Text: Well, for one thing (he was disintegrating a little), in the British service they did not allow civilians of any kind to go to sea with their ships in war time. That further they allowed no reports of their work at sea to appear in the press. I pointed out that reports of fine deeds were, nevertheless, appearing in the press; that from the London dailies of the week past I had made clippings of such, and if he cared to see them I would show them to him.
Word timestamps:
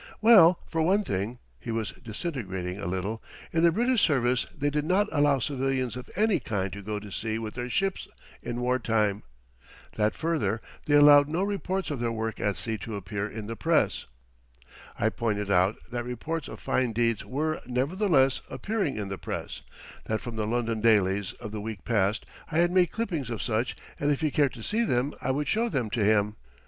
Well, 0.19 0.57
for 0.67 0.81
one 0.81 1.03
thing 1.03 1.37
(he 1.59 1.69
was 1.69 1.91
disintegrating 2.03 2.79
a 2.81 2.87
little), 2.87 3.21
in 3.53 3.61
the 3.61 3.71
British 3.71 4.01
service 4.01 4.47
they 4.51 4.71
did 4.71 4.83
not 4.83 5.07
allow 5.11 5.37
civilians 5.37 5.95
of 5.95 6.09
any 6.15 6.39
kind 6.39 6.73
to 6.73 6.81
go 6.81 6.97
to 6.97 7.11
sea 7.11 7.37
with 7.37 7.53
their 7.53 7.69
ships 7.69 8.07
in 8.41 8.61
war 8.61 8.79
time. 8.79 9.21
That 9.97 10.15
further 10.15 10.59
they 10.87 10.95
allowed 10.95 11.29
no 11.29 11.43
reports 11.43 11.91
of 11.91 11.99
their 11.99 12.11
work 12.11 12.39
at 12.39 12.55
sea 12.55 12.79
to 12.79 12.95
appear 12.95 13.29
in 13.29 13.45
the 13.45 13.55
press. 13.55 14.07
I 14.97 15.09
pointed 15.09 15.51
out 15.51 15.75
that 15.91 16.03
reports 16.03 16.47
of 16.47 16.59
fine 16.59 16.93
deeds 16.93 17.23
were, 17.23 17.61
nevertheless, 17.67 18.41
appearing 18.49 18.95
in 18.97 19.09
the 19.09 19.19
press; 19.19 19.61
that 20.05 20.19
from 20.19 20.35
the 20.35 20.47
London 20.47 20.81
dailies 20.81 21.33
of 21.33 21.51
the 21.51 21.61
week 21.61 21.85
past 21.85 22.25
I 22.51 22.57
had 22.57 22.71
made 22.71 22.87
clippings 22.89 23.29
of 23.29 23.43
such, 23.43 23.75
and 23.99 24.11
if 24.11 24.21
he 24.21 24.31
cared 24.31 24.53
to 24.55 24.63
see 24.63 24.83
them 24.83 25.13
I 25.21 25.29
would 25.29 25.47
show 25.47 25.69
them 25.69 25.91
to 25.91 26.03
him. 26.03 26.37